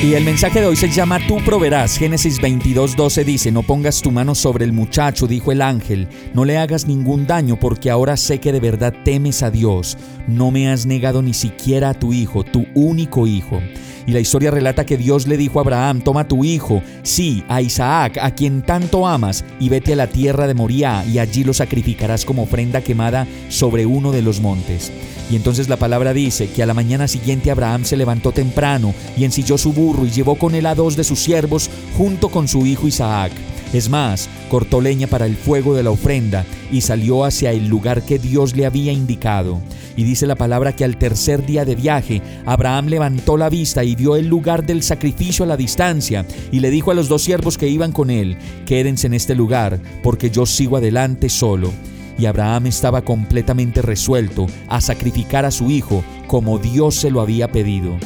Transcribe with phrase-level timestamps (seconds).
[0.00, 1.98] Y el mensaje de hoy se llama Tú proveerás.
[1.98, 6.56] Génesis 22:12 dice, No pongas tu mano sobre el muchacho, dijo el ángel, no le
[6.56, 9.98] hagas ningún daño porque ahora sé que de verdad temes a Dios.
[10.28, 13.60] No me has negado ni siquiera a tu hijo, tu único hijo.
[14.06, 17.60] Y la historia relata que Dios le dijo a Abraham, toma tu hijo, sí, a
[17.60, 21.52] Isaac, a quien tanto amas, y vete a la tierra de Moriah, y allí lo
[21.52, 24.90] sacrificarás como ofrenda quemada sobre uno de los montes.
[25.30, 29.24] Y entonces la palabra dice que a la mañana siguiente Abraham se levantó temprano y
[29.24, 32.86] ensilló su y llevó con él a dos de sus siervos junto con su hijo
[32.86, 33.32] Isaac.
[33.72, 38.02] Es más, cortó leña para el fuego de la ofrenda y salió hacia el lugar
[38.02, 39.60] que Dios le había indicado.
[39.96, 43.94] Y dice la palabra que al tercer día de viaje, Abraham levantó la vista y
[43.94, 47.58] vio el lugar del sacrificio a la distancia, y le dijo a los dos siervos
[47.58, 51.72] que iban con él, quédense en este lugar, porque yo sigo adelante solo
[52.18, 57.48] y Abraham estaba completamente resuelto a sacrificar a su hijo como Dios se lo había
[57.48, 57.96] pedido.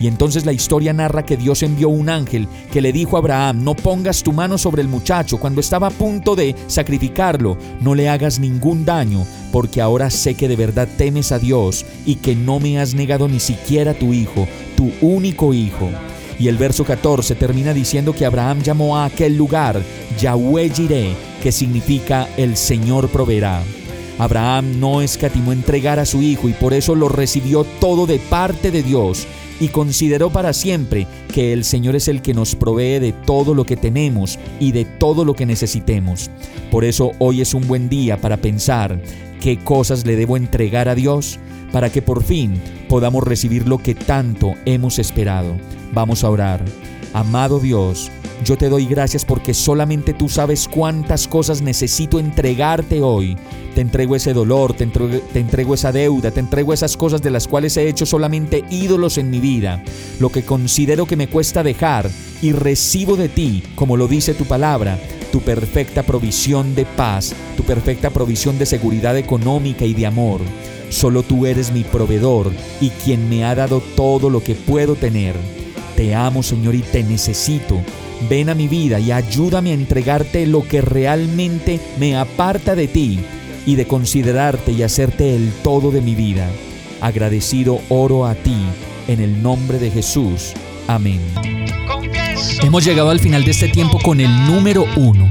[0.00, 3.62] Y entonces la historia narra que Dios envió un ángel que le dijo a Abraham,
[3.62, 8.08] no pongas tu mano sobre el muchacho cuando estaba a punto de sacrificarlo, no le
[8.08, 12.60] hagas ningún daño, porque ahora sé que de verdad temes a Dios y que no
[12.60, 15.90] me has negado ni siquiera tu hijo, tu único hijo.
[16.38, 19.82] Y el verso 14 termina diciendo que Abraham llamó a aquel lugar
[20.18, 23.62] Yahweh Jireh, que significa el Señor proveerá.
[24.18, 28.70] Abraham no escatimó entregar a su hijo y por eso lo recibió todo de parte
[28.70, 29.26] de Dios
[29.60, 33.64] y consideró para siempre que el Señor es el que nos provee de todo lo
[33.64, 36.30] que tenemos y de todo lo que necesitemos.
[36.70, 39.00] Por eso hoy es un buen día para pensar
[39.40, 41.38] qué cosas le debo entregar a Dios
[41.72, 45.56] para que por fin podamos recibir lo que tanto hemos esperado.
[45.92, 46.64] Vamos a orar.
[47.12, 48.10] Amado Dios,
[48.44, 53.36] yo te doy gracias porque solamente tú sabes cuántas cosas necesito entregarte hoy.
[53.74, 57.76] Te entrego ese dolor, te entrego, esa deuda, te entrego esas cosas de las cuales
[57.76, 59.82] he hecho solamente ídolos en mi vida,
[60.18, 62.10] lo que considero que me cuesta dejar
[62.42, 64.98] y recibo de ti, como lo dice tu palabra,
[65.30, 70.40] tu perfecta provisión de paz, tu perfecta provisión de seguridad económica y de amor.
[70.88, 75.36] Solo tú eres mi proveedor y quien me ha dado todo lo que puedo tener.
[76.00, 77.78] Te amo, Señor, y te necesito.
[78.30, 83.20] Ven a mi vida y ayúdame a entregarte lo que realmente me aparta de ti
[83.66, 86.48] y de considerarte y hacerte el todo de mi vida.
[87.02, 88.56] Agradecido oro a ti,
[89.08, 90.54] en el nombre de Jesús.
[90.88, 91.20] Amén.
[92.62, 95.30] Hemos llegado al final de este tiempo con el número uno.